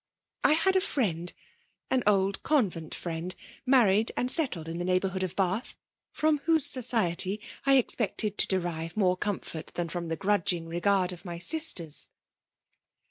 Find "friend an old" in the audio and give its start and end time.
0.81-2.41